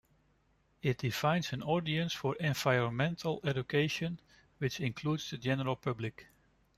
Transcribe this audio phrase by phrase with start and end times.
[0.81, 4.19] It defines an audience for environmental education,
[4.57, 6.25] which includes the general public.